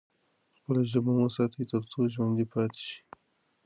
خپله 0.57 0.81
ژبه 0.91 1.11
مو 1.15 1.23
وساتئ 1.27 1.63
ترڅو 1.71 1.99
ژوندي 2.13 2.45
پاتې 2.53 2.81
شئ. 2.87 2.97